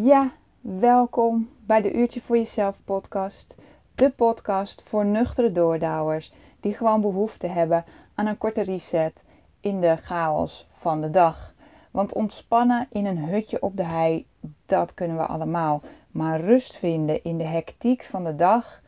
Ja, 0.00 0.32
welkom 0.60 1.48
bij 1.66 1.82
de 1.82 1.92
Uurtje 1.92 2.20
voor 2.20 2.36
Jezelf 2.36 2.80
podcast. 2.84 3.54
De 3.94 4.10
podcast 4.10 4.82
voor 4.82 5.06
nuchtere 5.06 5.52
doordouwers 5.52 6.32
die 6.60 6.74
gewoon 6.74 7.00
behoefte 7.00 7.46
hebben 7.46 7.84
aan 8.14 8.26
een 8.26 8.38
korte 8.38 8.60
reset 8.60 9.24
in 9.60 9.80
de 9.80 9.96
chaos 9.96 10.66
van 10.70 11.00
de 11.00 11.10
dag. 11.10 11.54
Want 11.90 12.12
ontspannen 12.12 12.86
in 12.90 13.06
een 13.06 13.18
hutje 13.18 13.62
op 13.62 13.76
de 13.76 13.84
hei, 13.84 14.26
dat 14.66 14.94
kunnen 14.94 15.16
we 15.16 15.26
allemaal. 15.26 15.82
Maar 16.10 16.40
rust 16.40 16.76
vinden 16.76 17.24
in 17.24 17.38
de 17.38 17.46
hectiek 17.46 18.04
van 18.04 18.24
de 18.24 18.36
dag 18.36 18.82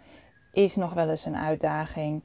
is 0.53 0.77
nog 0.77 0.95
wel 0.95 1.09
eens 1.09 1.25
een 1.25 1.37
uitdaging. 1.37 2.23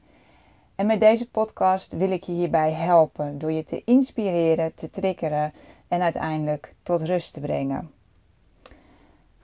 En 0.75 0.85
met 0.85 0.99
deze 0.99 1.29
podcast 1.29 1.93
wil 1.93 2.11
ik 2.11 2.23
je 2.23 2.31
hierbij 2.31 2.71
helpen 2.71 3.39
door 3.39 3.51
je 3.51 3.63
te 3.63 3.81
inspireren, 3.85 4.73
te 4.73 4.89
triggeren 4.89 5.53
en 5.87 6.01
uiteindelijk 6.01 6.73
tot 6.83 7.01
rust 7.01 7.33
te 7.33 7.39
brengen. 7.39 7.91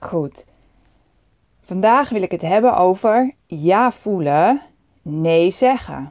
Goed. 0.00 0.44
Vandaag 1.60 2.08
wil 2.08 2.22
ik 2.22 2.30
het 2.30 2.42
hebben 2.42 2.76
over 2.76 3.34
ja 3.46 3.92
voelen, 3.92 4.60
nee 5.02 5.50
zeggen. 5.50 6.10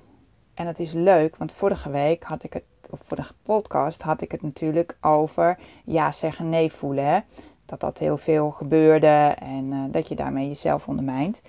En 0.54 0.66
dat 0.66 0.80
is 0.80 0.94
leuk, 0.94 1.36
want 1.36 1.52
vorige 1.52 1.90
week 1.90 2.24
had 2.24 2.44
ik 2.44 2.54
het, 2.54 2.64
of 2.90 3.00
vorige 3.06 3.34
podcast 3.44 4.02
had 4.02 4.22
ik 4.22 4.32
het 4.32 4.42
natuurlijk 4.42 4.98
over 5.02 5.60
ja 5.86 6.12
zeggen, 6.12 6.50
nee 6.50 6.72
voelen. 6.72 7.24
Dat 7.66 7.80
dat 7.80 7.98
heel 7.98 8.18
veel 8.18 8.52
gebeurde 8.52 9.36
en 9.40 9.72
uh, 9.72 9.84
dat 9.92 10.08
je 10.08 10.16
daarmee 10.16 10.48
jezelf 10.48 10.88
ondermijnt. 10.88 11.42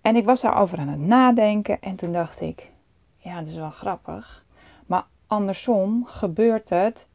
En 0.00 0.16
ik 0.16 0.24
was 0.24 0.40
daarover 0.40 0.78
aan 0.78 0.88
het 0.88 1.00
nadenken 1.00 1.80
en 1.80 1.96
toen 1.96 2.12
dacht 2.12 2.40
ik, 2.40 2.70
ja, 3.16 3.38
dat 3.38 3.48
is 3.48 3.56
wel 3.56 3.70
grappig. 3.70 4.44
Maar 4.86 5.06
andersom 5.26 6.06
gebeurt 6.06 6.68
het 6.68 7.06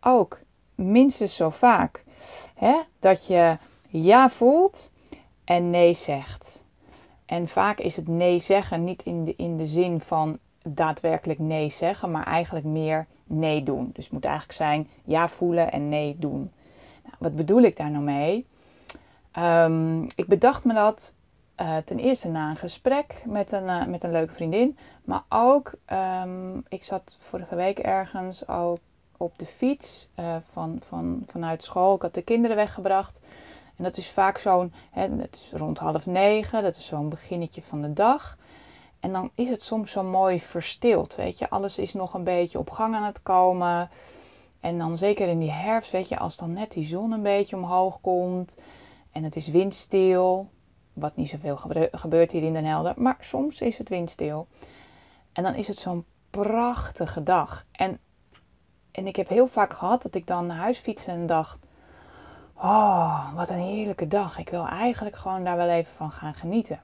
ook 0.00 0.40
minstens 0.74 1.36
zo 1.36 1.50
vaak. 1.50 2.03
Hè? 2.54 2.80
Dat 2.98 3.26
je 3.26 3.56
ja 3.88 4.30
voelt 4.30 4.90
en 5.44 5.70
nee 5.70 5.94
zegt. 5.94 6.64
En 7.26 7.48
vaak 7.48 7.78
is 7.78 7.96
het 7.96 8.08
nee 8.08 8.38
zeggen 8.38 8.84
niet 8.84 9.02
in 9.02 9.24
de, 9.24 9.34
in 9.36 9.56
de 9.56 9.66
zin 9.66 10.00
van 10.00 10.38
daadwerkelijk 10.62 11.38
nee 11.38 11.70
zeggen, 11.70 12.10
maar 12.10 12.26
eigenlijk 12.26 12.64
meer 12.64 13.06
nee 13.24 13.62
doen. 13.62 13.90
Dus 13.92 14.04
het 14.04 14.12
moet 14.12 14.24
eigenlijk 14.24 14.56
zijn 14.56 14.88
ja 15.04 15.28
voelen 15.28 15.72
en 15.72 15.88
nee 15.88 16.16
doen. 16.18 16.52
Nou, 17.02 17.16
wat 17.18 17.36
bedoel 17.36 17.62
ik 17.62 17.76
daar 17.76 17.90
nou 17.90 18.04
mee? 18.04 18.46
Um, 19.38 20.02
ik 20.02 20.26
bedacht 20.26 20.64
me 20.64 20.74
dat 20.74 21.14
uh, 21.60 21.76
ten 21.76 21.98
eerste 21.98 22.28
na 22.28 22.50
een 22.50 22.56
gesprek 22.56 23.22
met 23.24 23.52
een, 23.52 23.64
uh, 23.64 23.86
met 23.86 24.02
een 24.02 24.10
leuke 24.10 24.32
vriendin. 24.32 24.78
Maar 25.04 25.22
ook, 25.28 25.72
um, 26.22 26.64
ik 26.68 26.84
zat 26.84 27.16
vorige 27.20 27.54
week 27.54 27.78
ergens 27.78 28.48
ook 28.48 28.78
op 29.16 29.38
de 29.38 29.46
fiets 29.46 30.08
uh, 30.20 30.36
van, 30.52 30.80
van, 30.86 31.22
vanuit 31.26 31.62
school. 31.62 31.94
Ik 31.94 32.02
had 32.02 32.14
de 32.14 32.22
kinderen 32.22 32.56
weggebracht. 32.56 33.20
En 33.76 33.84
dat 33.84 33.96
is 33.96 34.10
vaak 34.10 34.38
zo'n, 34.38 34.72
het 34.90 35.34
is 35.34 35.58
rond 35.58 35.78
half 35.78 36.06
negen, 36.06 36.62
dat 36.62 36.76
is 36.76 36.86
zo'n 36.86 37.08
beginnetje 37.08 37.62
van 37.62 37.82
de 37.82 37.92
dag. 37.92 38.38
En 39.00 39.12
dan 39.12 39.30
is 39.34 39.48
het 39.48 39.62
soms 39.62 39.90
zo 39.90 40.02
mooi 40.02 40.40
verstild, 40.40 41.14
weet 41.14 41.38
je. 41.38 41.50
Alles 41.50 41.78
is 41.78 41.94
nog 41.94 42.14
een 42.14 42.24
beetje 42.24 42.58
op 42.58 42.70
gang 42.70 42.94
aan 42.94 43.04
het 43.04 43.22
komen. 43.22 43.90
En 44.60 44.78
dan 44.78 44.98
zeker 44.98 45.28
in 45.28 45.38
die 45.38 45.50
herfst, 45.50 45.90
weet 45.90 46.08
je, 46.08 46.18
als 46.18 46.36
dan 46.36 46.52
net 46.52 46.72
die 46.72 46.86
zon 46.86 47.12
een 47.12 47.22
beetje 47.22 47.56
omhoog 47.56 48.00
komt. 48.00 48.56
En 49.12 49.22
het 49.22 49.36
is 49.36 49.48
windstil. 49.48 50.48
Wat 50.92 51.16
niet 51.16 51.28
zoveel 51.28 51.56
gebeurt 51.92 52.30
hier 52.30 52.42
in 52.42 52.52
Den 52.52 52.64
Helder. 52.64 52.94
Maar 52.96 53.16
soms 53.20 53.60
is 53.60 53.78
het 53.78 53.88
windstil. 53.88 54.46
En 55.32 55.42
dan 55.42 55.54
is 55.54 55.68
het 55.68 55.78
zo'n 55.78 56.04
prachtige 56.30 57.22
dag. 57.22 57.66
En, 57.72 57.98
en 58.94 59.06
ik 59.06 59.16
heb 59.16 59.28
heel 59.28 59.46
vaak 59.46 59.72
gehad 59.72 60.02
dat 60.02 60.14
ik 60.14 60.26
dan 60.26 60.46
naar 60.46 60.56
huis 60.56 60.78
fietste 60.78 61.10
en 61.10 61.26
dacht... 61.26 61.58
Oh, 62.54 63.34
wat 63.34 63.48
een 63.48 63.58
heerlijke 63.58 64.08
dag. 64.08 64.38
Ik 64.38 64.48
wil 64.48 64.66
eigenlijk 64.66 65.16
gewoon 65.16 65.44
daar 65.44 65.56
wel 65.56 65.68
even 65.68 65.92
van 65.92 66.10
gaan 66.10 66.34
genieten. 66.34 66.80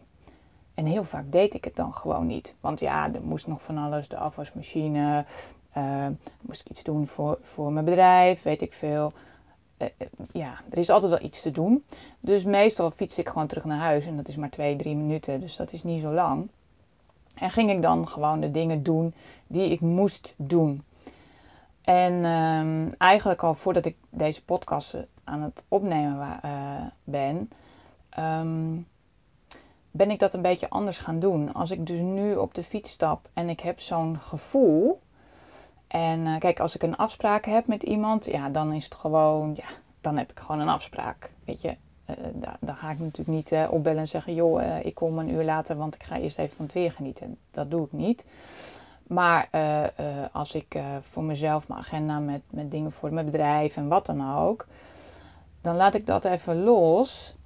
En 0.75 0.86
heel 0.86 1.05
vaak 1.05 1.25
deed 1.33 1.55
ik 1.55 1.64
het 1.64 1.77
dan 1.77 1.94
gewoon 1.94 2.27
niet. 2.27 2.55
Want 2.60 2.81
ja, 2.81 3.15
er 3.15 3.22
moest 3.22 3.47
nog 3.47 3.62
van 3.62 3.78
alles. 3.78 4.09
De 4.09 4.16
afwasmachine. 4.16 5.25
Uh, 5.76 6.06
moest 6.41 6.60
ik 6.60 6.69
iets 6.69 6.82
doen 6.82 7.06
voor, 7.06 7.38
voor 7.43 7.72
mijn 7.72 7.84
bedrijf. 7.84 8.42
Weet 8.42 8.60
ik 8.60 8.72
veel. 8.72 9.12
Uh, 9.78 9.88
ja, 10.32 10.60
er 10.71 10.78
is 10.78 10.91
altijd 10.91 11.12
wel 11.12 11.22
iets 11.22 11.42
te 11.42 11.50
doen. 11.50 11.84
Dus 12.21 12.44
meestal 12.44 12.91
fiets 12.91 13.19
ik 13.19 13.28
gewoon 13.28 13.47
terug 13.47 13.65
naar 13.65 13.78
huis. 13.78 14.06
En 14.06 14.16
dat 14.16 14.28
is 14.28 14.37
maar 14.37 14.50
twee, 14.50 14.77
drie 14.77 14.97
minuten. 14.97 15.41
Dus 15.41 15.56
dat 15.56 15.72
is 15.72 15.82
niet 15.82 16.03
zo 16.03 16.12
lang. 16.12 16.48
En 17.34 17.50
ging 17.50 17.71
ik 17.71 17.82
dan 17.82 18.09
gewoon 18.09 18.41
de 18.41 18.50
dingen 18.50 18.82
doen 18.82 19.15
die 19.47 19.71
ik 19.71 19.81
moest 19.81 20.34
doen. 20.37 20.82
En 21.91 22.25
um, 22.25 22.93
eigenlijk 22.99 23.43
al 23.43 23.55
voordat 23.55 23.84
ik 23.84 23.97
deze 24.11 24.45
podcast 24.45 24.97
aan 25.25 25.43
het 25.43 25.65
opnemen 25.69 26.41
uh, 26.45 26.51
ben, 27.05 27.51
um, 28.19 28.87
ben 29.91 30.11
ik 30.11 30.19
dat 30.19 30.33
een 30.33 30.43
beetje 30.43 30.71
anders 30.71 30.99
gaan 30.99 31.21
doen. 31.21 31.53
Als 31.53 31.71
ik 31.71 31.87
dus 31.87 32.01
nu 32.01 32.34
op 32.34 32.55
de 32.55 32.62
fiets 32.62 32.91
stap 32.91 33.28
en 33.33 33.49
ik 33.49 33.61
heb 33.61 33.81
zo'n 33.81 34.19
gevoel. 34.21 35.01
En 35.87 36.21
uh, 36.21 36.39
kijk, 36.39 36.61
als 36.61 36.75
ik 36.75 36.83
een 36.83 36.97
afspraak 36.97 37.45
heb 37.45 37.67
met 37.67 37.83
iemand, 37.83 38.25
ja, 38.25 38.49
dan 38.49 38.72
is 38.72 38.84
het 38.84 38.95
gewoon, 38.95 39.53
ja, 39.57 39.69
dan 40.01 40.17
heb 40.17 40.31
ik 40.31 40.41
gewoon 40.41 40.61
een 40.61 40.69
afspraak. 40.69 41.31
Weet 41.45 41.62
je, 41.62 41.77
dan 42.61 42.77
ga 42.77 42.91
ik 42.91 42.99
natuurlijk 42.99 43.28
niet 43.28 43.69
opbellen 43.71 44.01
en 44.01 44.09
zeggen, 44.09 44.34
joh, 44.34 44.78
ik 44.83 44.95
kom 44.95 45.19
een 45.19 45.31
uur 45.31 45.45
later, 45.45 45.77
want 45.77 45.95
ik 45.95 46.03
ga 46.03 46.19
eerst 46.19 46.39
even 46.39 46.57
van 46.57 46.65
het 46.65 46.75
weer 46.75 46.93
genieten. 46.93 47.39
Dat 47.51 47.71
doe 47.71 47.84
ik 47.84 47.93
niet. 47.93 48.25
Maar 49.10 49.50
als 50.32 50.54
ik 50.54 50.78
voor 51.00 51.22
mezelf 51.22 51.69
mijn 51.69 51.81
agenda 51.81 52.19
met, 52.19 52.41
met 52.50 52.71
dingen 52.71 52.93
voor 52.93 53.12
mijn 53.12 53.26
bedrijf 53.26 53.76
en 53.76 53.88
wat 53.88 54.06
dan 54.06 54.37
ook, 54.37 54.66
dan 55.60 55.76
laat 55.76 55.94
ik 55.94 56.06
dat 56.06 56.25
even 56.25 56.62
los. 56.62 57.37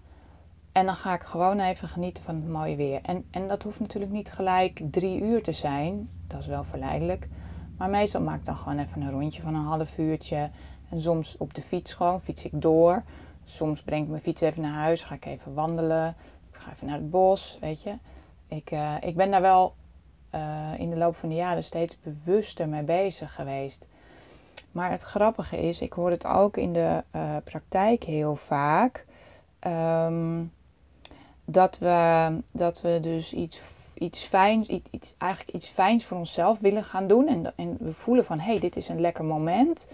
En 0.72 0.86
dan 0.86 0.94
ga 0.94 1.14
ik 1.14 1.22
gewoon 1.22 1.60
even 1.60 1.88
genieten 1.88 2.24
van 2.24 2.34
het 2.34 2.48
mooie 2.48 2.76
weer. 2.76 3.00
En, 3.02 3.24
en 3.30 3.48
dat 3.48 3.62
hoeft 3.62 3.80
natuurlijk 3.80 4.12
niet 4.12 4.32
gelijk 4.32 4.80
drie 4.90 5.20
uur 5.20 5.42
te 5.42 5.52
zijn. 5.52 6.10
Dat 6.26 6.40
is 6.40 6.46
wel 6.46 6.64
verleidelijk. 6.64 7.28
Maar 7.76 7.90
meestal 7.90 8.20
maak 8.20 8.38
ik 8.38 8.44
dan 8.44 8.56
gewoon 8.56 8.78
even 8.78 9.02
een 9.02 9.10
rondje 9.10 9.42
van 9.42 9.54
een 9.54 9.64
half 9.64 9.98
uurtje. 9.98 10.50
En 10.90 11.00
soms 11.00 11.36
op 11.38 11.54
de 11.54 11.62
fiets 11.62 11.92
gewoon, 11.92 12.20
fiets 12.20 12.44
ik 12.44 12.62
door. 12.62 13.02
Soms 13.44 13.82
breng 13.82 14.02
ik 14.02 14.08
mijn 14.08 14.22
fiets 14.22 14.40
even 14.40 14.62
naar 14.62 14.72
huis, 14.72 15.02
ga 15.02 15.14
ik 15.14 15.24
even 15.24 15.54
wandelen. 15.54 16.16
Ik 16.52 16.58
ga 16.58 16.70
even 16.72 16.86
naar 16.86 16.96
het 16.96 17.10
bos, 17.10 17.58
weet 17.60 17.82
je. 17.82 17.94
Ik, 18.48 18.70
ik 19.00 19.16
ben 19.16 19.30
daar 19.30 19.40
wel 19.40 19.74
uh, 20.34 20.80
in 20.80 20.90
de 20.90 20.96
loop 20.96 21.16
van 21.16 21.28
de 21.28 21.34
jaren 21.34 21.64
steeds 21.64 21.96
bewuster 22.02 22.68
mee 22.68 22.82
bezig 22.82 23.34
geweest. 23.34 23.86
Maar 24.72 24.90
het 24.90 25.02
grappige 25.02 25.62
is, 25.68 25.80
ik 25.80 25.92
hoor 25.92 26.10
het 26.10 26.26
ook 26.26 26.56
in 26.56 26.72
de 26.72 27.04
uh, 27.16 27.36
praktijk 27.44 28.04
heel 28.04 28.36
vaak. 28.36 29.04
Um, 29.66 30.52
dat 31.44 31.78
we, 31.78 32.28
dat 32.52 32.80
we 32.80 32.98
dus 33.00 33.32
iets, 33.32 33.60
iets 33.94 34.24
fijns, 34.24 34.68
iets, 34.90 35.14
eigenlijk 35.18 35.52
iets 35.52 35.68
fijns 35.68 36.04
voor 36.04 36.18
onszelf 36.18 36.58
willen 36.58 36.84
gaan 36.84 37.06
doen. 37.06 37.28
En, 37.28 37.52
en 37.56 37.76
we 37.80 37.92
voelen 37.92 38.24
van, 38.24 38.38
hé, 38.38 38.50
hey, 38.50 38.58
dit 38.58 38.76
is 38.76 38.88
een 38.88 39.00
lekker 39.00 39.24
moment. 39.24 39.88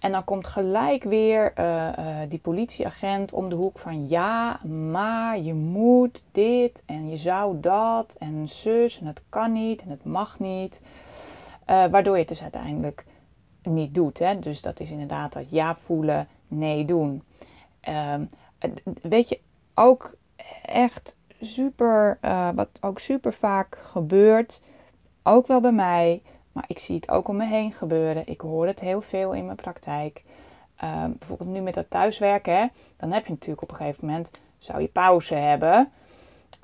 En 0.00 0.12
dan 0.12 0.24
komt 0.24 0.46
gelijk 0.46 1.04
weer 1.04 1.52
uh, 1.58 1.64
uh, 1.98 2.16
die 2.28 2.38
politieagent 2.38 3.32
om 3.32 3.48
de 3.48 3.54
hoek 3.54 3.78
van, 3.78 4.08
ja, 4.08 4.60
maar 4.64 5.38
je 5.38 5.54
moet 5.54 6.24
dit 6.32 6.82
en 6.86 7.08
je 7.08 7.16
zou 7.16 7.60
dat 7.60 8.16
en 8.18 8.48
zus 8.48 9.00
en 9.00 9.06
het 9.06 9.22
kan 9.28 9.52
niet 9.52 9.82
en 9.82 9.88
het 9.88 10.04
mag 10.04 10.38
niet. 10.38 10.80
Uh, 10.80 11.86
waardoor 11.86 12.14
je 12.14 12.20
het 12.20 12.28
dus 12.28 12.42
uiteindelijk 12.42 13.04
niet 13.62 13.94
doet. 13.94 14.18
Hè? 14.18 14.38
Dus 14.38 14.62
dat 14.62 14.80
is 14.80 14.90
inderdaad 14.90 15.32
dat 15.32 15.50
ja 15.50 15.74
voelen, 15.74 16.28
nee 16.48 16.84
doen. 16.84 17.22
Ehm, 17.80 18.24
weet 19.02 19.28
je, 19.28 19.40
ook 19.74 20.16
echt 20.62 21.16
super, 21.40 22.18
wat 22.54 22.68
ook 22.80 22.98
super 22.98 23.32
vaak 23.32 23.78
gebeurt, 23.82 24.62
ook 25.22 25.46
wel 25.46 25.60
bij 25.60 25.72
mij, 25.72 26.22
maar 26.52 26.64
ik 26.66 26.78
zie 26.78 26.94
het 26.94 27.10
ook 27.10 27.28
om 27.28 27.36
me 27.36 27.46
heen 27.46 27.72
gebeuren. 27.72 28.26
Ik 28.26 28.40
hoor 28.40 28.66
het 28.66 28.80
heel 28.80 29.00
veel 29.00 29.32
in 29.32 29.44
mijn 29.44 29.56
praktijk. 29.56 30.22
Uh, 30.84 31.04
bijvoorbeeld 31.18 31.48
nu 31.48 31.60
met 31.60 31.74
dat 31.74 31.90
thuiswerken, 31.90 32.72
dan 32.96 33.12
heb 33.12 33.26
je 33.26 33.32
natuurlijk 33.32 33.62
op 33.62 33.70
een 33.70 33.76
gegeven 33.76 34.06
moment, 34.06 34.30
zou 34.58 34.80
je 34.80 34.88
pauze 34.88 35.34
hebben. 35.34 35.92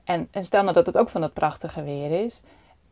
En, 0.04 0.28
en 0.30 0.44
stel 0.44 0.62
nou 0.62 0.74
dat 0.74 0.86
het 0.86 0.98
ook 0.98 1.08
van 1.08 1.20
dat 1.20 1.32
prachtige 1.32 1.82
weer 1.82 2.24
is. 2.24 2.42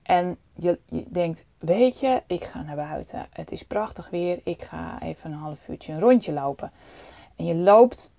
En 0.02 0.36
je, 0.54 0.78
je 0.88 1.04
denkt, 1.08 1.44
weet 1.58 2.00
je, 2.00 2.22
ik 2.26 2.44
ga 2.44 2.62
naar 2.62 2.76
buiten. 2.76 3.26
Het 3.32 3.52
is 3.52 3.62
prachtig 3.62 4.10
weer. 4.10 4.40
Ik 4.44 4.62
ga 4.62 5.02
even 5.02 5.32
een 5.32 5.38
half 5.38 5.69
uurtje 5.69 5.92
een 5.92 6.00
rondje 6.00 6.32
lopen. 6.32 6.72
En 7.36 7.44
je 7.44 7.54
loopt 7.54 8.12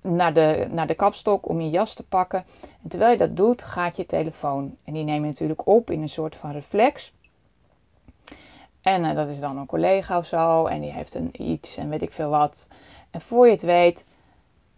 naar 0.00 0.32
de, 0.32 0.66
naar 0.70 0.86
de 0.86 0.94
kapstok 0.94 1.48
om 1.48 1.60
je 1.60 1.70
jas 1.70 1.94
te 1.94 2.06
pakken. 2.06 2.44
En 2.82 2.88
terwijl 2.88 3.12
je 3.12 3.18
dat 3.18 3.36
doet, 3.36 3.62
gaat 3.62 3.96
je 3.96 4.06
telefoon. 4.06 4.76
En 4.84 4.92
die 4.92 5.04
neem 5.04 5.20
je 5.20 5.28
natuurlijk 5.28 5.66
op 5.66 5.90
in 5.90 6.02
een 6.02 6.08
soort 6.08 6.36
van 6.36 6.52
reflex. 6.52 7.12
En 8.84 9.04
uh, 9.04 9.14
dat 9.14 9.28
is 9.28 9.40
dan 9.40 9.56
een 9.56 9.66
collega 9.66 10.18
of 10.18 10.26
zo. 10.26 10.66
En 10.66 10.80
die 10.80 10.92
heeft 10.92 11.14
een 11.14 11.50
iets 11.50 11.76
en 11.76 11.88
weet 11.88 12.02
ik 12.02 12.12
veel 12.12 12.28
wat. 12.28 12.68
En 13.10 13.20
voor 13.20 13.46
je 13.46 13.52
het 13.52 13.62
weet, 13.62 14.04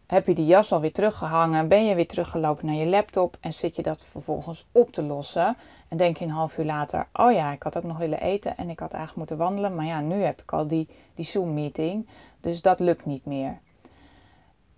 heb 0.07 0.27
je 0.27 0.35
die 0.35 0.47
jas 0.47 0.73
alweer 0.73 0.93
teruggehangen. 0.93 1.69
Ben 1.69 1.85
je 1.85 1.95
weer 1.95 2.07
teruggelopen 2.07 2.67
naar 2.67 2.75
je 2.75 2.87
laptop. 2.87 3.37
En 3.41 3.53
zit 3.53 3.77
je 3.77 3.83
dat 3.83 4.05
vervolgens 4.05 4.67
op 4.73 4.93
te 4.93 5.03
lossen. 5.03 5.57
En 5.89 5.97
denk 5.97 6.17
je 6.17 6.25
een 6.25 6.31
half 6.31 6.59
uur 6.59 6.65
later, 6.65 7.09
oh 7.13 7.33
ja, 7.33 7.53
ik 7.53 7.63
had 7.63 7.77
ook 7.77 7.83
nog 7.83 7.99
willen 7.99 8.21
eten. 8.21 8.57
En 8.57 8.69
ik 8.69 8.79
had 8.79 8.93
eigenlijk 8.93 9.17
moeten 9.17 9.47
wandelen. 9.47 9.75
Maar 9.75 9.87
ja, 9.87 10.01
nu 10.01 10.23
heb 10.23 10.43
ik 10.43 10.53
al 10.53 10.67
die, 10.67 10.89
die 11.15 11.25
Zoom 11.25 11.55
meeting. 11.55 12.09
Dus 12.41 12.63
dat 12.63 12.81
lukt 12.81 13.07
niet 13.07 13.25
meer. 13.25 13.59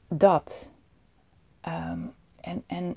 dat. 0.08 0.70
Ehm, 1.60 2.00
en, 2.40 2.64
en 2.66 2.96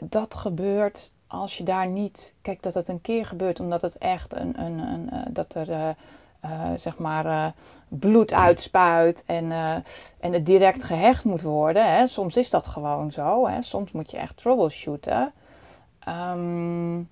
dat 0.00 0.34
gebeurt 0.34 1.12
als 1.28 1.58
je 1.58 1.64
daar 1.64 1.90
niet. 1.90 2.34
Kijk, 2.42 2.62
dat 2.62 2.74
het 2.74 2.88
een 2.88 3.00
keer 3.00 3.26
gebeurt 3.26 3.60
omdat 3.60 3.82
het 3.82 3.98
echt 3.98 4.34
een. 4.34 4.60
een, 4.60 4.78
een 4.78 5.08
uh, 5.12 5.20
dat 5.30 5.54
er. 5.54 5.70
Uh, 5.70 5.88
uh, 6.44 6.70
zeg 6.76 6.98
maar 6.98 7.52
bloed 7.88 8.32
uitspuit 8.32 9.24
en, 9.26 9.52
en 10.20 10.32
het 10.32 10.46
direct 10.46 10.84
gehecht 10.84 11.24
moet 11.24 11.42
worden. 11.42 11.94
Hè. 11.94 12.06
Soms 12.06 12.36
is 12.36 12.50
dat 12.50 12.66
gewoon 12.66 13.12
zo. 13.12 13.46
Hè. 13.46 13.62
Soms 13.62 13.92
moet 13.92 14.10
je 14.10 14.16
echt 14.16 14.36
troubleshooten. 14.36 15.32
Um, 16.08 17.08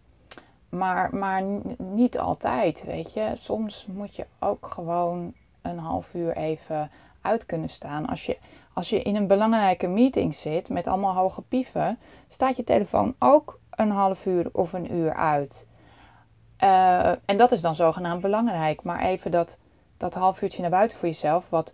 maar, 0.68 1.14
maar 1.14 1.42
niet 1.76 2.18
altijd, 2.18 2.84
weet 2.84 3.12
je. 3.12 3.32
Soms 3.38 3.86
moet 3.86 4.16
je 4.16 4.26
ook 4.38 4.66
gewoon 4.66 5.32
een 5.62 5.78
half 5.78 6.14
uur 6.14 6.36
even 6.36 6.90
uit 7.20 7.46
kunnen 7.46 7.68
staan. 7.68 8.06
Als 8.06 8.26
je, 8.26 8.38
als 8.72 8.88
je 8.88 9.02
in 9.02 9.16
een 9.16 9.26
belangrijke 9.26 9.86
meeting 9.86 10.34
zit 10.34 10.68
met 10.68 10.86
allemaal 10.86 11.14
hoge 11.14 11.42
pieven, 11.42 11.98
staat 12.28 12.56
je 12.56 12.64
telefoon 12.64 13.14
ook 13.18 13.58
een 13.76 13.90
half 13.90 14.26
uur 14.26 14.48
of 14.52 14.72
een 14.72 14.94
uur 14.94 15.14
uit. 15.14 15.66
Uh, 16.60 17.08
en 17.08 17.36
dat 17.36 17.52
is 17.52 17.60
dan 17.60 17.74
zogenaamd 17.74 18.20
belangrijk. 18.22 18.82
Maar 18.82 19.00
even 19.00 19.30
dat, 19.30 19.58
dat 19.96 20.14
half 20.14 20.42
uurtje 20.42 20.60
naar 20.60 20.70
buiten 20.70 20.98
voor 20.98 21.08
jezelf, 21.08 21.50
wat 21.50 21.72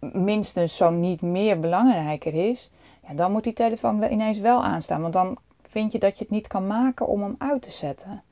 minstens 0.00 0.76
zo 0.76 0.90
niet 0.90 1.20
meer 1.20 1.60
belangrijker 1.60 2.50
is, 2.50 2.70
ja, 3.06 3.14
dan 3.14 3.32
moet 3.32 3.44
die 3.44 3.52
telefoon 3.52 4.02
ineens 4.02 4.38
wel 4.38 4.64
aanstaan. 4.64 5.00
Want 5.00 5.12
dan 5.12 5.38
vind 5.62 5.92
je 5.92 5.98
dat 5.98 6.18
je 6.18 6.24
het 6.24 6.32
niet 6.32 6.46
kan 6.46 6.66
maken 6.66 7.06
om 7.06 7.22
hem 7.22 7.34
uit 7.38 7.62
te 7.62 7.70
zetten. 7.70 8.22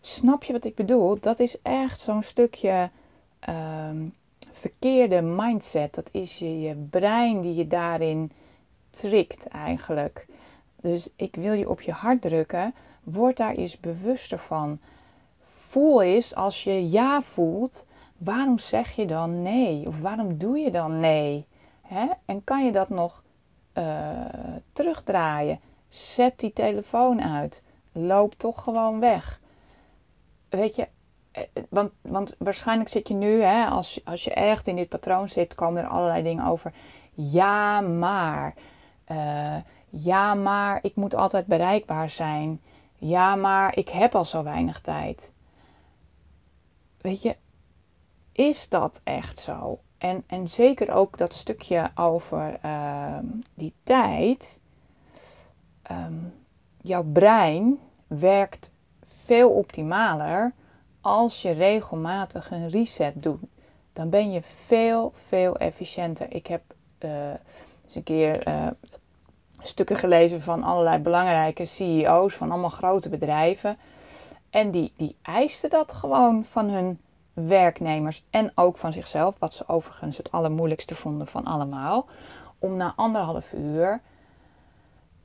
Snap 0.00 0.44
je 0.44 0.52
wat 0.52 0.64
ik 0.64 0.74
bedoel? 0.74 1.20
Dat 1.20 1.38
is 1.38 1.62
echt 1.62 2.00
zo'n 2.00 2.22
stukje 2.22 2.90
um, 3.48 4.14
verkeerde 4.52 5.22
mindset. 5.22 5.94
Dat 5.94 6.08
is 6.12 6.38
je, 6.38 6.60
je 6.60 6.74
brein 6.74 7.40
die 7.40 7.54
je 7.54 7.66
daarin 7.66 8.32
trikt 8.90 9.48
eigenlijk. 9.48 10.26
Dus 10.80 11.08
ik 11.16 11.34
wil 11.34 11.52
je 11.52 11.68
op 11.68 11.80
je 11.80 11.92
hart 11.92 12.22
drukken. 12.22 12.74
Word 13.02 13.36
daar 13.36 13.54
eens 13.54 13.80
bewuster 13.80 14.38
van. 14.38 14.78
Voel 15.42 16.02
eens 16.02 16.34
als 16.34 16.64
je 16.64 16.90
ja 16.90 17.22
voelt. 17.22 17.86
Waarom 18.16 18.58
zeg 18.58 18.90
je 18.90 19.06
dan 19.06 19.42
nee? 19.42 19.86
Of 19.86 20.00
waarom 20.00 20.38
doe 20.38 20.58
je 20.58 20.70
dan 20.70 21.00
nee? 21.00 21.46
En 22.24 22.44
kan 22.44 22.64
je 22.64 22.72
dat 22.72 22.88
nog 22.88 23.22
uh, 23.74 24.10
terugdraaien? 24.72 25.60
Zet 25.88 26.38
die 26.38 26.52
telefoon 26.52 27.22
uit. 27.22 27.62
Loop 27.92 28.34
toch 28.34 28.62
gewoon 28.62 29.00
weg. 29.00 29.40
Weet 30.48 30.76
je, 30.76 30.88
eh, 31.30 31.42
want, 31.68 31.92
want 32.00 32.34
waarschijnlijk 32.38 32.88
zit 32.88 33.08
je 33.08 33.14
nu, 33.14 33.42
hè, 33.42 33.66
als, 33.66 34.00
als 34.04 34.24
je 34.24 34.34
echt 34.34 34.66
in 34.66 34.76
dit 34.76 34.88
patroon 34.88 35.28
zit, 35.28 35.54
komen 35.54 35.82
er 35.82 35.88
allerlei 35.88 36.22
dingen 36.22 36.44
over. 36.44 36.72
Ja, 37.14 37.80
maar. 37.80 38.54
Ja, 39.90 40.34
maar 40.34 40.78
ik 40.82 40.96
moet 40.96 41.14
altijd 41.14 41.46
bereikbaar 41.46 42.10
zijn. 42.10 42.60
Ja, 42.94 43.34
maar 43.34 43.76
ik 43.76 43.88
heb 43.88 44.14
al 44.14 44.24
zo 44.24 44.42
weinig 44.42 44.80
tijd. 44.80 45.32
Weet 47.00 47.22
je, 47.22 47.36
is 48.32 48.68
dat 48.68 49.00
echt 49.04 49.38
zo? 49.38 49.78
En, 49.98 50.24
en 50.26 50.48
zeker 50.48 50.92
ook 50.92 51.18
dat 51.18 51.34
stukje 51.34 51.90
over 51.94 52.58
uh, 52.64 53.18
die 53.54 53.74
tijd. 53.82 54.60
Um, 55.90 56.34
jouw 56.80 57.04
brein 57.04 57.78
werkt 58.06 58.70
veel 59.06 59.50
optimaler 59.50 60.52
als 61.00 61.42
je 61.42 61.50
regelmatig 61.50 62.50
een 62.50 62.68
reset 62.68 63.22
doet. 63.22 63.42
Dan 63.92 64.10
ben 64.10 64.30
je 64.30 64.42
veel, 64.42 65.12
veel 65.14 65.56
efficiënter. 65.56 66.34
Ik 66.34 66.46
heb 66.46 66.62
uh, 66.98 67.30
eens 67.84 67.94
een 67.94 68.02
keer 68.02 68.48
uh, 68.48 68.66
stukken 69.62 69.96
gelezen 69.96 70.40
van 70.40 70.62
allerlei 70.62 70.98
belangrijke 70.98 71.64
CEO's 71.64 72.34
van 72.34 72.50
allemaal 72.50 72.68
grote 72.68 73.08
bedrijven. 73.08 73.78
En 74.50 74.70
die, 74.70 74.92
die 74.96 75.16
eisten 75.22 75.70
dat 75.70 75.92
gewoon 75.92 76.44
van 76.44 76.68
hun 76.68 76.98
werknemers 77.32 78.24
en 78.30 78.52
ook 78.54 78.76
van 78.76 78.92
zichzelf, 78.92 79.36
wat 79.38 79.54
ze 79.54 79.68
overigens 79.68 80.16
het 80.16 80.32
allermoeilijkste 80.32 80.94
vonden 80.94 81.26
van 81.26 81.44
allemaal, 81.44 82.06
om 82.58 82.76
na 82.76 82.92
anderhalf 82.96 83.52
uur 83.52 84.00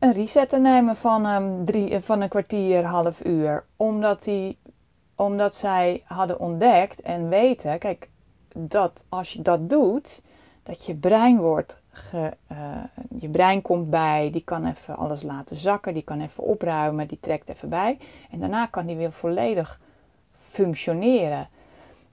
een 0.03 0.11
reset 0.11 0.49
te 0.49 0.57
nemen 0.57 0.95
van, 0.95 1.25
um, 1.25 1.65
drie, 1.65 1.99
van 1.99 2.21
een 2.21 2.29
kwartier, 2.29 2.85
half 2.85 3.25
uur. 3.25 3.65
Omdat, 3.75 4.23
die, 4.23 4.57
omdat 5.15 5.53
zij 5.53 6.03
hadden 6.05 6.39
ontdekt 6.39 7.01
en 7.01 7.29
weten, 7.29 7.79
kijk, 7.79 8.09
dat 8.53 9.05
als 9.09 9.33
je 9.33 9.41
dat 9.41 9.69
doet, 9.69 10.21
dat 10.63 10.85
je 10.85 10.95
brein 10.95 11.37
wordt, 11.37 11.81
ge, 11.93 12.31
uh, 12.51 12.57
je 13.19 13.29
brein 13.29 13.61
komt 13.61 13.89
bij, 13.89 14.29
die 14.31 14.43
kan 14.43 14.65
even 14.65 14.95
alles 14.95 15.23
laten 15.23 15.57
zakken, 15.57 15.93
die 15.93 16.03
kan 16.03 16.21
even 16.21 16.43
opruimen, 16.43 17.07
die 17.07 17.19
trekt 17.19 17.49
even 17.49 17.69
bij. 17.69 17.97
En 18.31 18.39
daarna 18.39 18.65
kan 18.65 18.85
die 18.85 18.95
weer 18.95 19.11
volledig 19.11 19.79
functioneren. 20.31 21.47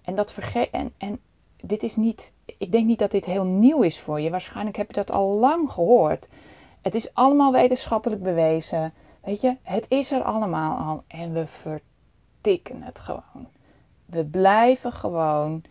En 0.03 0.15
dat 0.15 0.33
vergeet. 0.33 0.71
En, 0.71 0.93
en 0.97 1.21
dit 1.63 1.83
is 1.83 1.97
niet. 1.97 2.33
Ik 2.59 2.73
denk 2.73 2.87
niet 2.87 2.99
dat 2.99 3.11
dit 3.11 3.25
heel 3.25 3.45
nieuw 3.45 3.83
is 3.83 4.01
voor 4.01 4.21
je. 4.21 4.31
Waarschijnlijk 4.31 4.77
heb 4.77 4.87
je 4.87 4.95
dat 4.95 5.11
al 5.11 5.29
lang 5.29 5.71
gehoord. 5.71 6.29
Het 6.81 6.95
is 6.95 7.15
allemaal 7.15 7.53
wetenschappelijk 7.53 8.23
bewezen. 8.23 8.93
Weet 9.25 9.41
je, 9.41 9.57
het 9.63 9.87
is 9.89 10.13
er 10.13 10.23
allemaal 10.23 10.79
al 10.79 11.05
en 11.07 11.33
we 11.33 11.47
vertikken 11.47 12.83
het 12.83 12.99
gewoon. 12.99 13.49
We 14.07 14.25
blijven 14.25 14.93
gewoon 14.93 15.63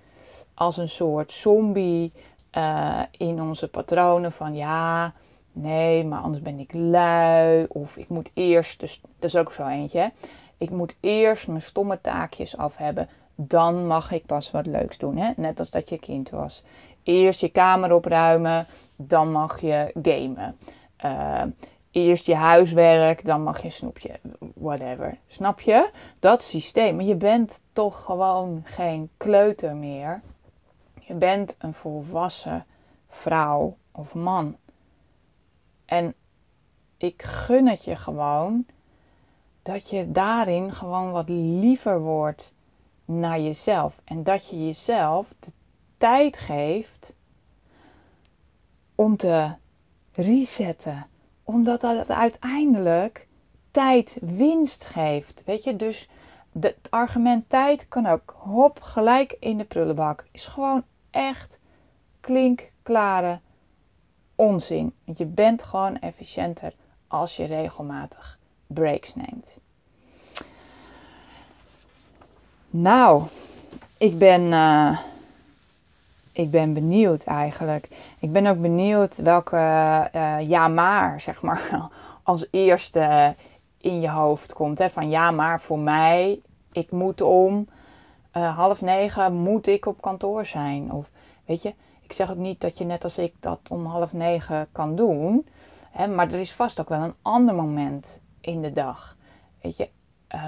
als 0.53 0.77
een 0.77 0.89
soort 0.89 1.31
zombie 1.31 2.11
uh, 2.57 3.01
in 3.11 3.41
onze 3.41 3.67
patronen 3.67 4.31
van 4.31 4.55
ja, 4.55 5.13
nee, 5.51 6.05
maar 6.05 6.19
anders 6.19 6.43
ben 6.43 6.59
ik 6.59 6.73
lui. 6.73 7.65
Of 7.69 7.97
ik 7.97 8.09
moet 8.09 8.29
eerst, 8.33 8.79
dus 8.79 9.01
dat 9.01 9.29
is 9.29 9.35
ook 9.35 9.51
zo 9.53 9.67
eentje. 9.67 10.11
Ik 10.57 10.69
moet 10.69 10.95
eerst 10.99 11.47
mijn 11.47 11.61
stomme 11.61 12.01
taakjes 12.01 12.57
af 12.57 12.77
hebben. 12.77 13.09
Dan 13.35 13.87
mag 13.87 14.11
ik 14.11 14.25
pas 14.25 14.51
wat 14.51 14.65
leuks 14.65 14.97
doen. 14.97 15.17
Hè? 15.17 15.31
Net 15.35 15.59
als 15.59 15.69
dat 15.69 15.89
je 15.89 15.99
kind 15.99 16.29
was. 16.29 16.63
Eerst 17.03 17.39
je 17.39 17.49
kamer 17.49 17.93
opruimen, 17.93 18.67
dan 18.95 19.31
mag 19.31 19.61
je 19.61 19.91
gamen. 20.01 20.57
Uh, 21.05 21.41
eerst 21.91 22.25
je 22.25 22.35
huiswerk, 22.35 23.25
dan 23.25 23.43
mag 23.43 23.61
je 23.61 23.69
snoepje, 23.69 24.19
whatever. 24.55 25.17
Snap 25.27 25.59
je? 25.59 25.89
Dat 26.19 26.41
systeem. 26.41 26.95
Maar 26.95 27.05
je 27.05 27.15
bent 27.15 27.63
toch 27.73 28.03
gewoon 28.03 28.61
geen 28.65 29.09
kleuter 29.17 29.75
meer. 29.75 30.21
Je 31.09 31.15
bent 31.15 31.55
een 31.57 31.73
volwassen 31.73 32.65
vrouw 33.07 33.77
of 33.91 34.15
man. 34.15 34.57
En 35.85 36.13
ik 36.97 37.23
gun 37.23 37.67
het 37.67 37.83
je 37.83 37.95
gewoon 37.95 38.65
dat 39.61 39.89
je 39.89 40.11
daarin 40.11 40.73
gewoon 40.73 41.11
wat 41.11 41.29
liever 41.29 42.01
wordt 42.01 42.53
naar 43.05 43.39
jezelf. 43.39 44.01
En 44.03 44.23
dat 44.23 44.49
je 44.49 44.65
jezelf 44.65 45.33
de 45.39 45.51
tijd 45.97 46.37
geeft 46.37 47.15
om 48.95 49.17
te 49.17 49.51
resetten. 50.11 51.07
Omdat 51.43 51.81
dat 51.81 52.09
uiteindelijk 52.09 53.27
tijd 53.71 54.17
winst 54.21 54.85
geeft. 54.85 55.43
Weet 55.45 55.63
je, 55.63 55.75
dus 55.75 56.09
het 56.59 56.87
argument 56.89 57.49
tijd 57.49 57.87
kan 57.87 58.05
ook 58.05 58.35
hop 58.37 58.81
gelijk 58.81 59.37
in 59.39 59.57
de 59.57 59.65
prullenbak. 59.65 60.25
Is 60.31 60.45
gewoon 60.45 60.83
echt 61.19 61.59
klinkklare 62.19 63.39
onzin. 64.35 64.93
Want 65.05 65.17
je 65.17 65.25
bent 65.25 65.63
gewoon 65.63 65.99
efficiënter 65.99 66.73
als 67.07 67.35
je 67.35 67.45
regelmatig 67.45 68.37
breaks 68.67 69.15
neemt. 69.15 69.59
Nou, 72.69 73.23
ik 73.97 74.17
ben. 74.17 74.41
Uh, 74.41 74.99
ik 76.31 76.51
ben 76.51 76.73
benieuwd 76.73 77.23
eigenlijk. 77.23 77.87
Ik 78.19 78.31
ben 78.31 78.47
ook 78.47 78.61
benieuwd 78.61 79.17
welke 79.17 79.57
uh, 80.15 80.49
ja 80.49 80.67
maar, 80.67 81.19
zeg 81.27 81.41
maar, 81.41 81.89
als 82.23 82.47
eerste 82.51 83.35
in 83.77 83.99
je 83.99 84.09
hoofd 84.09 84.53
komt. 84.53 84.77
Hè? 84.77 84.89
Van 84.89 85.09
ja 85.09 85.31
maar 85.31 85.61
voor 85.61 85.79
mij, 85.79 86.41
ik 86.71 86.91
moet 86.91 87.21
om 87.21 87.67
uh, 88.33 88.57
half 88.57 88.81
negen 88.81 89.33
moet 89.33 89.67
ik 89.67 89.85
op 89.85 90.01
kantoor 90.01 90.45
zijn. 90.45 90.91
Of 90.91 91.11
weet 91.45 91.61
je, 91.61 91.73
ik 92.01 92.13
zeg 92.13 92.31
ook 92.31 92.37
niet 92.37 92.61
dat 92.61 92.77
je 92.77 92.83
net 92.85 93.03
als 93.03 93.17
ik 93.17 93.33
dat 93.39 93.59
om 93.69 93.85
half 93.85 94.13
negen 94.13 94.67
kan 94.71 94.95
doen. 94.95 95.47
Hè? 95.91 96.07
Maar 96.07 96.31
er 96.31 96.39
is 96.39 96.53
vast 96.53 96.79
ook 96.79 96.89
wel 96.89 97.01
een 97.01 97.15
ander 97.21 97.55
moment 97.55 98.21
in 98.41 98.61
de 98.61 98.73
dag. 98.73 99.17
Weet 99.61 99.77
je, 99.77 99.89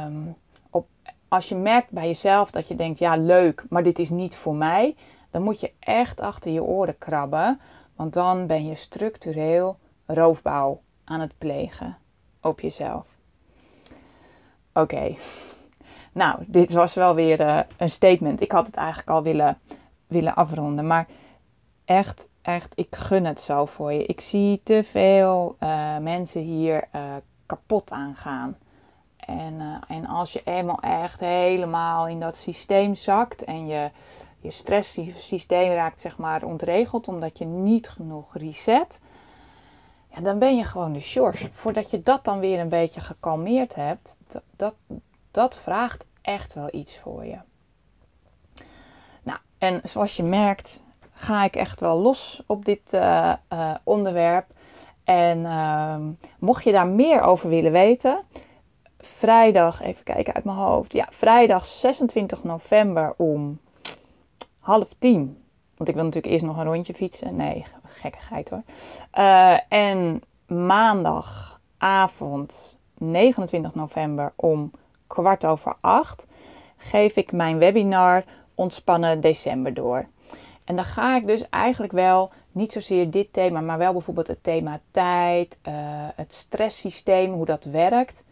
um, 0.06 0.36
op, 0.70 0.88
als 1.28 1.50
je 1.50 1.56
merkt 1.56 1.92
bij 1.92 2.08
jezelf 2.08 2.52
dat 2.52 2.68
je 2.68 2.76
denkt, 2.76 3.00
ja 3.00 3.16
leuk, 3.16 3.66
maar 3.70 3.84
dit 3.84 4.00
is 4.00 4.10
niet 4.10 4.36
voor 4.36 4.56
mij 4.56 4.96
dan 5.32 5.42
moet 5.42 5.60
je 5.60 5.72
echt 5.80 6.22
achter 6.22 6.52
je 6.52 6.64
oren 6.64 6.98
krabben, 6.98 7.60
want 7.96 8.14
dan 8.14 8.48
ben 8.48 8.66
je 8.66 8.76
structureel 8.76 9.78
roofbouw 10.06 10.82
aan 11.04 11.20
het 11.20 11.38
plegen 11.38 11.98
op 12.42 12.60
jezelf. 12.60 13.06
Oké, 14.74 15.16
nou, 16.12 16.44
dit 16.48 16.72
was 16.72 16.94
wel 16.94 17.16
weer 17.16 17.40
uh, 17.42 17.60
een 17.78 17.90
statement. 17.90 18.42
Ik 18.42 18.52
had 18.52 18.66
het 18.66 18.76
eigenlijk 18.76 19.10
al 19.10 19.24
willen, 19.24 19.58
willen 20.08 20.36
afronden, 20.36 20.88
maar 20.88 21.08
echt, 21.86 22.28
echt, 22.42 22.74
ik 22.76 22.96
gun 22.96 23.26
het 23.26 23.40
zo 23.40 23.66
voor 23.66 23.94
je. 23.94 24.06
Ik 24.06 24.22
zie 24.22 24.62
te 24.64 24.84
veel 24.84 25.56
uh, 25.60 25.98
mensen 25.98 26.42
hier 26.42 26.88
uh, 26.96 27.02
kapot 27.46 27.92
aangaan. 27.92 28.58
En, 29.18 29.54
uh, 29.54 29.76
en 29.88 30.06
als 30.06 30.34
je 30.34 30.42
eenmaal 30.46 30.80
echt 30.80 31.20
helemaal 31.20 32.08
in 32.08 32.20
dat 32.20 32.36
systeem 32.36 32.96
zakt 32.96 33.44
en 33.44 33.68
je, 33.68 33.92
je 34.40 34.52
stresssysteem 34.52 35.72
raakt 35.72 36.00
zeg 36.00 36.18
maar 36.18 36.44
ontregeld 36.44 37.08
omdat 37.08 37.38
je 37.38 37.46
niet 37.46 37.90
genoeg 37.90 38.38
reset, 38.38 39.02
ja, 40.14 40.22
dan 40.22 40.40
ben 40.40 40.58
je 40.58 40.64
gewoon 40.64 40.94
de 40.94 41.00
shores. 41.00 41.48
Voordat 41.52 41.92
je 41.92 42.04
dat 42.04 42.26
dan 42.26 42.40
weer 42.40 42.60
een 42.60 42.70
beetje 42.70 43.02
gekalmeerd 43.02 43.76
hebt, 43.76 44.18
dat, 44.56 44.74
dat, 45.32 45.58
vraagt 45.58 46.06
echt 46.22 46.54
wel 46.54 46.68
iets 46.72 46.98
voor 46.98 47.26
je. 47.26 47.38
Nou, 49.24 49.40
en 49.58 49.80
zoals 49.84 50.16
je 50.16 50.24
merkt, 50.24 50.84
ga 51.14 51.44
ik 51.44 51.56
echt 51.56 51.80
wel 51.80 52.00
los 52.00 52.44
op 52.46 52.66
dit 52.66 52.94
uh, 52.94 53.34
uh, 53.54 53.76
onderwerp. 53.84 54.46
En 55.04 55.40
uh, 55.40 55.96
mocht 56.40 56.64
je 56.64 56.72
daar 56.72 56.88
meer 56.88 57.22
over 57.22 57.50
willen 57.50 57.72
weten, 57.72 58.24
vrijdag, 59.00 59.82
even 59.82 60.04
kijken 60.04 60.34
uit 60.34 60.44
mijn 60.44 60.58
hoofd. 60.58 60.94
Ja, 60.94 61.08
vrijdag 61.10 61.66
26 61.66 62.44
november 62.44 63.14
om 63.18 63.60
half 64.60 64.88
tien. 65.00 65.44
Want 65.78 65.90
ik 65.90 65.96
wil 65.96 66.04
natuurlijk 66.04 66.34
eerst 66.34 66.46
nog 66.46 66.58
een 66.58 66.64
rondje 66.64 66.94
fietsen. 66.94 67.36
Nee, 67.36 67.66
gekkigheid 67.84 68.50
hoor. 68.50 68.64
Uh, 69.14 69.58
en 69.70 70.22
maandagavond 70.48 72.78
29 72.98 73.76
november 73.76 74.34
om 74.36 74.72
kwart 75.14 75.46
over 75.46 75.76
acht 75.82 76.26
geef 76.78 77.16
ik 77.16 77.32
mijn 77.32 77.58
webinar 77.58 78.24
Ontspannen 78.56 79.22
December 79.22 79.74
door. 79.74 80.06
En 80.64 80.76
dan 80.76 80.86
ga 80.86 81.16
ik 81.16 81.28
dus 81.28 81.50
eigenlijk 81.50 81.92
wel 81.92 82.32
niet 82.52 82.72
zozeer 82.72 83.12
dit 83.12 83.34
thema, 83.34 83.62
maar 83.62 83.78
wel 83.78 83.92
bijvoorbeeld 83.92 84.28
het 84.28 84.44
thema 84.44 84.80
tijd, 84.92 85.58
uh, 85.68 85.74
het 86.16 86.34
stresssysteem, 86.34 87.32
hoe 87.32 87.46
dat 87.46 87.64
werkt. 87.64 88.24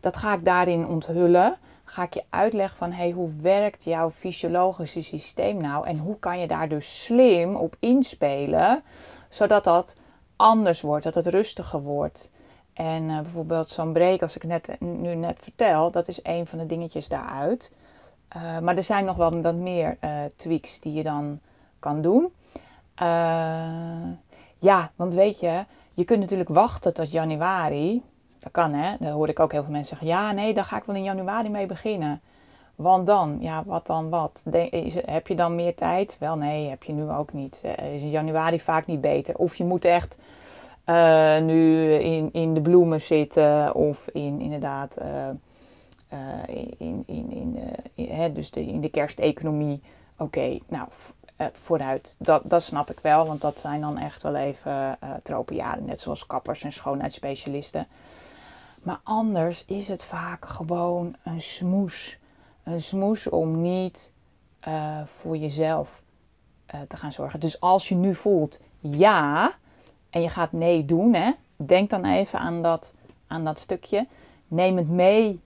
Dat 0.00 0.16
ga 0.16 0.34
ik 0.34 0.44
daarin 0.44 0.86
onthullen. 0.86 1.56
Ga 1.84 2.02
ik 2.02 2.14
je 2.14 2.24
uitleggen 2.30 2.76
van 2.76 2.92
hey, 2.92 3.10
hoe 3.10 3.30
werkt 3.40 3.84
jouw 3.84 4.10
fysiologische 4.10 5.02
systeem 5.02 5.60
nou 5.60 5.86
en 5.86 5.98
hoe 5.98 6.18
kan 6.18 6.38
je 6.38 6.46
daar 6.46 6.68
dus 6.68 7.04
slim 7.04 7.56
op 7.56 7.76
inspelen, 7.78 8.82
zodat 9.28 9.64
dat 9.64 9.96
anders 10.36 10.80
wordt, 10.80 11.04
dat 11.04 11.14
het 11.14 11.26
rustiger 11.26 11.82
wordt. 11.82 12.30
En 12.72 13.02
uh, 13.02 13.20
bijvoorbeeld 13.20 13.68
zo'n 13.68 13.92
break, 13.92 14.22
als 14.22 14.36
ik 14.36 14.44
net, 14.44 14.76
nu 14.78 15.14
net 15.14 15.38
vertel, 15.40 15.90
dat 15.90 16.08
is 16.08 16.20
een 16.22 16.46
van 16.46 16.58
de 16.58 16.66
dingetjes 16.66 17.08
daaruit. 17.08 17.72
Uh, 18.36 18.58
maar 18.58 18.76
er 18.76 18.84
zijn 18.84 19.04
nog 19.04 19.16
wel 19.16 19.40
wat 19.40 19.54
meer 19.54 19.98
tweaks 20.36 20.80
die 20.80 20.92
je 20.92 21.02
dan 21.02 21.40
kan 21.78 22.02
doen. 22.02 22.32
ja, 24.58 24.90
want 24.96 25.14
weet 25.14 25.40
je, 25.40 25.64
je 25.94 26.04
kunt 26.04 26.20
natuurlijk 26.20 26.50
wachten 26.50 26.94
tot 26.94 27.10
januari. 27.10 28.02
Dat 28.38 28.52
kan 28.52 28.72
hè. 28.72 28.96
Dan 28.98 29.12
hoor 29.12 29.28
ik 29.28 29.40
ook 29.40 29.52
heel 29.52 29.62
veel 29.62 29.72
mensen 29.72 29.96
zeggen: 29.96 30.16
ja, 30.16 30.32
nee, 30.32 30.54
daar 30.54 30.64
ga 30.64 30.76
ik 30.76 30.84
wel 30.84 30.96
in 30.96 31.02
januari 31.02 31.48
mee 31.48 31.66
beginnen. 31.66 32.20
Want 32.74 33.06
dan, 33.06 33.36
ja, 33.40 33.62
wat 33.66 33.86
dan 33.86 34.08
wat? 34.08 34.44
Heb 35.04 35.26
je 35.26 35.34
dan 35.34 35.54
meer 35.54 35.74
tijd? 35.74 36.16
Wel, 36.18 36.36
nee, 36.36 36.68
heb 36.68 36.82
je 36.82 36.92
nu 36.92 37.10
ook 37.10 37.32
niet. 37.32 37.60
is 37.92 38.00
in 38.00 38.10
januari 38.10 38.60
vaak 38.60 38.86
niet 38.86 39.00
beter. 39.00 39.36
Of 39.36 39.54
je 39.54 39.64
moet 39.64 39.84
echt 39.84 40.16
uh, 40.86 41.38
nu 41.38 41.92
in, 41.92 42.32
in 42.32 42.54
de 42.54 42.60
bloemen 42.60 43.00
zitten 43.00 43.74
of 43.74 44.08
in 44.08 44.40
inderdaad 44.40 44.98
uh, 45.02 45.28
uh, 46.12 46.18
in, 46.78 47.02
in, 47.06 47.30
in, 47.94 48.08
hè, 48.08 48.32
dus 48.32 48.50
de, 48.50 48.66
in 48.66 48.80
de 48.80 48.90
kersteconomie. 48.90 49.82
Oké, 50.16 50.58
nou 50.68 50.88
vooruit. 51.52 52.16
Dat, 52.18 52.42
dat 52.44 52.62
snap 52.62 52.90
ik 52.90 52.98
wel, 53.00 53.26
want 53.26 53.40
dat 53.40 53.60
zijn 53.60 53.80
dan 53.80 53.98
echt 53.98 54.22
wel 54.22 54.34
even 54.34 54.98
tropenjaren, 55.22 55.84
net 55.84 56.00
zoals 56.00 56.26
kappers 56.26 56.62
en 56.62 56.72
schoonheidsspecialisten. 56.72 57.86
Maar 58.82 59.00
anders 59.02 59.64
is 59.64 59.88
het 59.88 60.04
vaak 60.04 60.44
gewoon 60.44 61.16
een 61.24 61.40
smoes. 61.40 62.18
Een 62.64 62.82
smoes 62.82 63.28
om 63.28 63.60
niet 63.60 64.12
voor 65.04 65.36
jezelf 65.36 66.02
te 66.88 66.96
gaan 66.96 67.12
zorgen. 67.12 67.40
Dus 67.40 67.60
als 67.60 67.88
je 67.88 67.94
nu 67.94 68.14
voelt, 68.14 68.58
ja, 68.80 69.52
en 70.10 70.22
je 70.22 70.28
gaat 70.28 70.52
nee 70.52 70.84
doen, 70.84 71.14
hè, 71.14 71.32
denk 71.56 71.90
dan 71.90 72.04
even 72.04 72.38
aan 72.38 72.62
dat, 72.62 72.94
aan 73.26 73.44
dat 73.44 73.58
stukje. 73.58 74.06
Neem 74.48 74.76
het 74.76 74.88
mee 74.88 75.40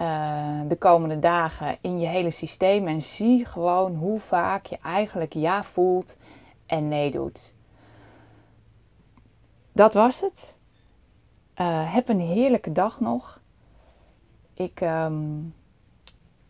uh, 0.00 0.60
de 0.68 0.76
komende 0.76 1.18
dagen 1.18 1.76
in 1.80 1.98
je 2.00 2.06
hele 2.06 2.30
systeem 2.30 2.86
en 2.86 3.02
zie 3.02 3.44
gewoon 3.44 3.94
hoe 3.94 4.20
vaak 4.20 4.66
je 4.66 4.78
eigenlijk 4.82 5.32
ja 5.32 5.62
voelt 5.62 6.16
en 6.66 6.88
nee 6.88 7.10
doet. 7.10 7.54
Dat 9.72 9.94
was 9.94 10.20
het. 10.20 10.54
Uh, 11.60 11.94
heb 11.94 12.08
een 12.08 12.20
heerlijke 12.20 12.72
dag 12.72 13.00
nog. 13.00 13.40
Ik, 14.54 14.80
um, 14.80 15.54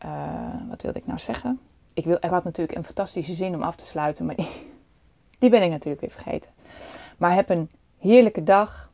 uh, 0.04 0.68
wat 0.68 0.82
wilde 0.82 0.98
ik 0.98 1.06
nou 1.06 1.18
zeggen? 1.18 1.60
Ik, 1.94 2.04
wil, 2.04 2.16
ik 2.20 2.30
had 2.30 2.44
natuurlijk 2.44 2.78
een 2.78 2.84
fantastische 2.84 3.34
zin 3.34 3.54
om 3.54 3.62
af 3.62 3.76
te 3.76 3.86
sluiten, 3.86 4.26
maar 4.26 4.36
die 5.44 5.52
ben 5.52 5.62
ik 5.62 5.70
natuurlijk 5.70 6.00
weer 6.00 6.10
vergeten. 6.10 6.50
Maar 7.18 7.34
heb 7.34 7.48
een 7.48 7.70
heerlijke 7.98 8.42
dag. 8.42 8.90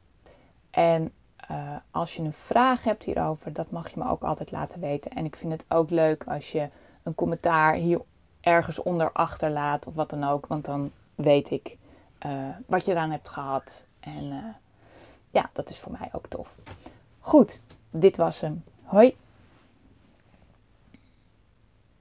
En 0.71 1.13
uh, 1.51 1.77
als 1.91 2.15
je 2.15 2.23
een 2.23 2.33
vraag 2.33 2.85
hebt 2.85 3.05
hierover, 3.05 3.53
dat 3.53 3.71
mag 3.71 3.89
je 3.89 4.01
me 4.01 4.09
ook 4.09 4.23
altijd 4.23 4.51
laten 4.51 4.81
weten. 4.81 5.11
En 5.11 5.25
ik 5.25 5.37
vind 5.37 5.53
het 5.53 5.65
ook 5.69 5.91
leuk 5.91 6.25
als 6.27 6.53
je 6.53 6.69
een 7.03 7.15
commentaar 7.15 7.75
hier 7.75 8.01
ergens 8.41 8.83
onder 8.83 9.13
achterlaat 9.13 9.87
of 9.87 9.95
wat 9.95 10.11
dan 10.11 10.25
ook. 10.25 10.47
Want 10.47 10.65
dan 10.65 10.91
weet 11.15 11.51
ik 11.51 11.77
uh, 12.27 12.33
wat 12.67 12.85
je 12.85 12.91
eraan 12.91 13.11
hebt 13.11 13.29
gehad. 13.29 13.85
En 14.01 14.25
uh, 14.25 14.45
ja, 15.31 15.51
dat 15.53 15.69
is 15.69 15.79
voor 15.79 15.93
mij 15.93 16.09
ook 16.13 16.27
tof. 16.27 16.55
Goed, 17.19 17.63
dit 17.91 18.17
was 18.17 18.41
hem. 18.41 18.65
Hoi. 18.83 19.17